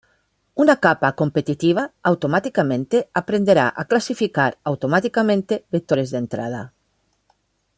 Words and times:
Una 0.55 0.75
capa 0.79 1.11
competitiva 1.21 1.91
automáticamente 2.01 3.11
aprenderá 3.13 3.65
a 3.75 3.83
clasificar 3.91 4.51
automáticamente 4.69 5.55
vectores 5.75 6.09
de 6.11 6.17
entrada. 6.23 6.63